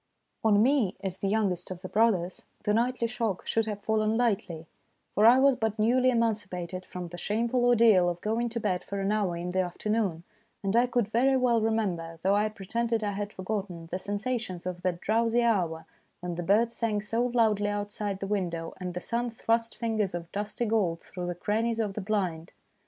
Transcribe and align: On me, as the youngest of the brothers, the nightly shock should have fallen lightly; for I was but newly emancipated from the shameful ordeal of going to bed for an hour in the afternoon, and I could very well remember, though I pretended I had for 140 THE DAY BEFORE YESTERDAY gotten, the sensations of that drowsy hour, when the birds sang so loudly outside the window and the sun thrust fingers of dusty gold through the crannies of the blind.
On 0.43 0.63
me, 0.63 0.95
as 1.03 1.19
the 1.19 1.27
youngest 1.29 1.69
of 1.69 1.83
the 1.83 1.87
brothers, 1.87 2.45
the 2.63 2.73
nightly 2.73 3.07
shock 3.07 3.45
should 3.47 3.67
have 3.67 3.83
fallen 3.83 4.17
lightly; 4.17 4.65
for 5.13 5.27
I 5.27 5.37
was 5.37 5.55
but 5.55 5.77
newly 5.77 6.09
emancipated 6.09 6.87
from 6.87 7.09
the 7.09 7.19
shameful 7.19 7.63
ordeal 7.63 8.09
of 8.09 8.19
going 8.19 8.49
to 8.49 8.59
bed 8.59 8.83
for 8.83 8.99
an 8.99 9.11
hour 9.11 9.37
in 9.37 9.51
the 9.51 9.59
afternoon, 9.59 10.23
and 10.63 10.75
I 10.75 10.87
could 10.87 11.09
very 11.09 11.37
well 11.37 11.61
remember, 11.61 12.17
though 12.23 12.33
I 12.33 12.49
pretended 12.49 13.03
I 13.03 13.11
had 13.11 13.31
for 13.31 13.43
140 13.43 13.45
THE 13.45 13.45
DAY 13.45 13.83
BEFORE 13.85 14.13
YESTERDAY 14.15 14.15
gotten, 14.15 14.15
the 14.15 14.19
sensations 14.23 14.65
of 14.65 14.81
that 14.81 15.01
drowsy 15.01 15.43
hour, 15.43 15.85
when 16.21 16.33
the 16.33 16.41
birds 16.41 16.75
sang 16.75 16.99
so 17.01 17.21
loudly 17.23 17.67
outside 17.69 18.19
the 18.21 18.25
window 18.25 18.73
and 18.79 18.95
the 18.95 18.99
sun 19.01 19.29
thrust 19.29 19.77
fingers 19.77 20.15
of 20.15 20.31
dusty 20.31 20.65
gold 20.65 21.01
through 21.01 21.27
the 21.27 21.35
crannies 21.35 21.79
of 21.79 21.93
the 21.93 22.01
blind. 22.01 22.53